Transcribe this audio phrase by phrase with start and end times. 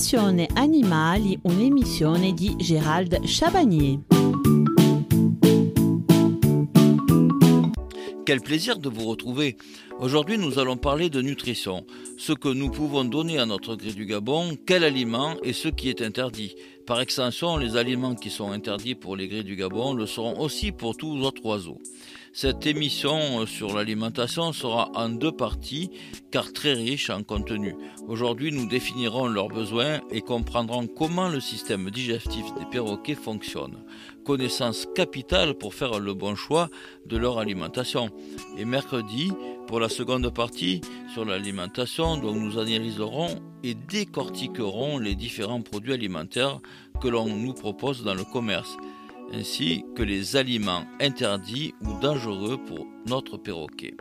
[0.00, 3.98] Passione Animali, un'emissione di Gérald Chabagnier.
[8.24, 9.58] Quel plaisir de vous retrouver.
[9.98, 11.84] Aujourd'hui, nous allons parler de nutrition,
[12.16, 15.90] ce que nous pouvons donner à notre gré du Gabon, quel aliment et ce qui
[15.90, 16.54] est interdit.
[16.86, 20.72] Par extension, les aliments qui sont interdits pour les grés du Gabon le seront aussi
[20.72, 21.76] pour tous autres oiseaux.
[22.32, 25.90] Cette émission sur l'alimentation sera en deux parties
[26.30, 27.74] car très riche en contenu.
[28.06, 33.82] Aujourd'hui, nous définirons leurs besoins et comprendrons comment le système digestif des perroquets fonctionne.
[34.24, 36.68] Connaissance capitale pour faire le bon choix
[37.04, 38.10] de leur alimentation.
[38.56, 39.32] Et mercredi,
[39.66, 46.60] pour la seconde partie sur l'alimentation, dont nous analyserons et décortiquerons les différents produits alimentaires
[47.02, 48.76] que l'on nous propose dans le commerce
[49.32, 53.96] ainsi que les aliments interdits ou dangereux pour notre perroquet.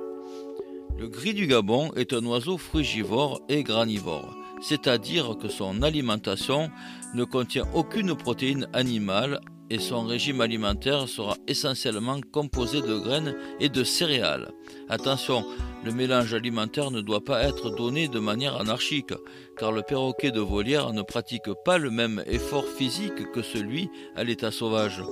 [0.97, 6.69] Le gris du Gabon est un oiseau frugivore et granivore, c'est-à-dire que son alimentation
[7.13, 13.69] ne contient aucune protéine animale et son régime alimentaire sera essentiellement composé de graines et
[13.69, 14.51] de céréales.
[14.89, 15.45] Attention,
[15.83, 19.13] le mélange alimentaire ne doit pas être donné de manière anarchique,
[19.57, 24.23] car le perroquet de volière ne pratique pas le même effort physique que celui à
[24.23, 25.03] l'état sauvage.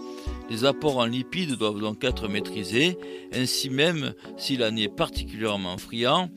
[0.49, 2.97] Les apports en lipides doivent donc être maîtrisés,
[3.33, 6.29] ainsi même s'il en est particulièrement friand,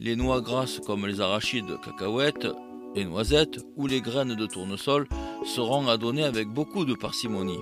[0.00, 2.48] les noix grasses comme les arachides, cacahuètes,
[2.94, 5.06] les noisettes ou les graines de tournesol
[5.44, 7.60] seront à donner avec beaucoup de parcimonie.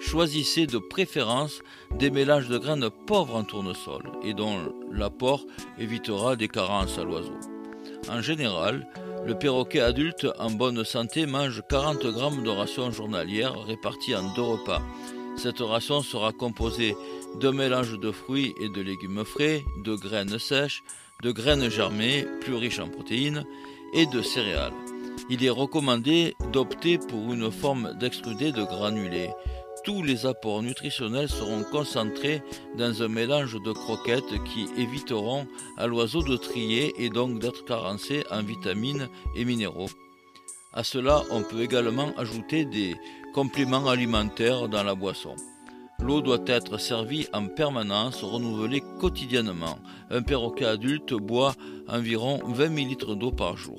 [0.00, 1.60] Choisissez de préférence
[1.98, 4.56] des mélanges de graines pauvres en tournesol et dont
[4.92, 5.44] l'apport
[5.78, 7.34] évitera des carences à l'oiseau.
[8.08, 8.86] En général,
[9.26, 14.42] le perroquet adulte en bonne santé mange 40 grammes de ration journalière répartie en deux
[14.42, 14.80] repas.
[15.36, 16.96] Cette ration sera composée
[17.40, 20.82] d'un mélange de fruits et de légumes frais, de graines sèches,
[21.22, 23.44] de graines germées, plus riches en protéines,
[23.92, 24.72] et de céréales.
[25.30, 29.30] Il est recommandé d'opter pour une forme d'extrudé de granulés.
[29.84, 32.42] Tous les apports nutritionnels seront concentrés
[32.78, 38.24] dans un mélange de croquettes qui éviteront à l'oiseau de trier et donc d'être carencé
[38.30, 39.90] en vitamines et minéraux.
[40.72, 42.96] À cela, on peut également ajouter des
[43.34, 45.36] compléments alimentaires dans la boisson.
[46.00, 49.78] L'eau doit être servie en permanence, renouvelée quotidiennement.
[50.10, 51.54] Un perroquet adulte boit
[51.88, 53.78] environ 20 ml d'eau par jour.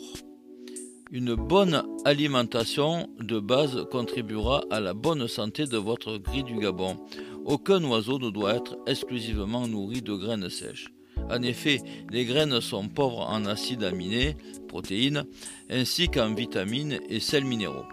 [1.11, 6.97] Une bonne alimentation de base contribuera à la bonne santé de votre gris du Gabon.
[7.45, 10.93] Aucun oiseau ne doit être exclusivement nourri de graines sèches.
[11.31, 11.81] En effet,
[12.11, 14.37] les graines sont pauvres en acides aminés,
[14.67, 15.25] protéines,
[15.71, 17.85] ainsi qu'en vitamines et sels minéraux.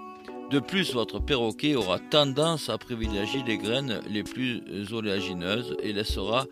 [0.51, 4.63] De plus, votre perroquet aura tendance à privilégier les graines les plus
[4.93, 6.45] oléagineuses et laissera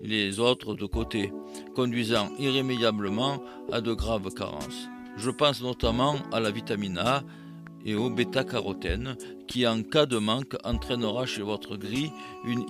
[0.00, 1.30] les autres de côté,
[1.74, 4.88] conduisant irrémédiablement à de graves carences.
[5.16, 7.22] Je pense notamment à la vitamine A
[7.84, 9.16] et au bêta-carotène
[9.46, 12.10] qui en cas de manque entraînera chez votre gris
[12.44, 12.64] une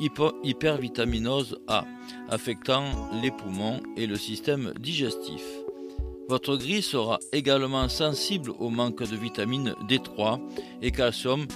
[0.44, 1.84] hypervitaminose A,
[2.28, 2.84] affectant
[3.22, 5.42] les poumons et le système digestif.
[6.28, 10.40] Votre gris sera également sensible au manque de vitamine D3
[10.82, 11.46] et calcium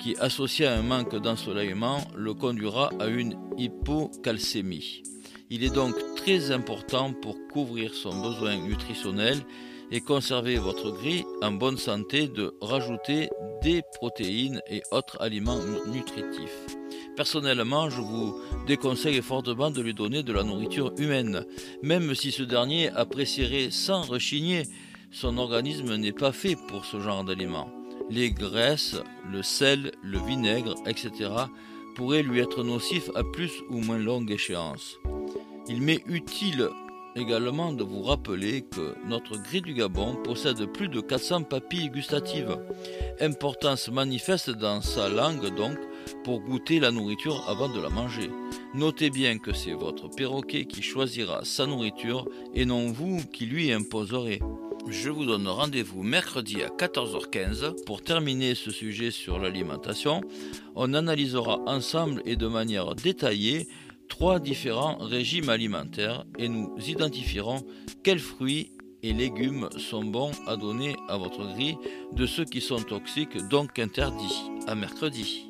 [0.00, 5.02] qui, associé à un manque d'ensoleillement, le conduira à une hypocalcémie.
[5.50, 9.38] Il est donc très important pour couvrir son besoin nutritionnel
[9.90, 13.28] et conserver votre gris en bonne santé de rajouter
[13.62, 16.66] des protéines et autres aliments nutritifs.
[17.16, 21.44] Personnellement, je vous déconseille fortement de lui donner de la nourriture humaine,
[21.82, 24.62] même si ce dernier apprécierait sans rechigner.
[25.10, 27.70] Son organisme n'est pas fait pour ce genre d'aliments.
[28.10, 28.96] Les graisses,
[29.30, 31.30] le sel, le vinaigre, etc.
[31.96, 34.96] pourraient lui être nocifs à plus ou moins longue échéance.
[35.68, 36.68] Il m'est utile
[37.16, 42.56] également de vous rappeler que notre gris du Gabon possède plus de 400 papilles gustatives.
[43.20, 45.78] Importance manifeste dans sa langue donc
[46.24, 48.30] pour goûter la nourriture avant de la manger.
[48.74, 53.72] Notez bien que c'est votre perroquet qui choisira sa nourriture et non vous qui lui
[53.72, 54.40] imposerez.
[54.88, 60.22] Je vous donne rendez-vous mercredi à 14h15 pour terminer ce sujet sur l'alimentation.
[60.74, 63.68] On analysera ensemble et de manière détaillée
[64.10, 67.64] trois différents régimes alimentaires et nous identifierons
[68.04, 68.72] quels fruits
[69.02, 71.78] et légumes sont bons à donner à votre grille
[72.12, 74.50] de ceux qui sont toxiques donc interdits.
[74.66, 75.49] À mercredi.